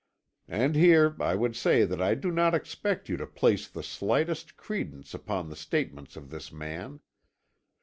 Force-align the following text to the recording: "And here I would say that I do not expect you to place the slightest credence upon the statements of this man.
"And 0.47 0.75
here 0.75 1.15
I 1.19 1.35
would 1.35 1.55
say 1.55 1.85
that 1.85 2.01
I 2.01 2.15
do 2.15 2.31
not 2.31 2.55
expect 2.55 3.07
you 3.07 3.17
to 3.17 3.27
place 3.27 3.67
the 3.67 3.83
slightest 3.83 4.57
credence 4.57 5.13
upon 5.13 5.47
the 5.47 5.55
statements 5.55 6.15
of 6.17 6.31
this 6.31 6.51
man. 6.51 7.01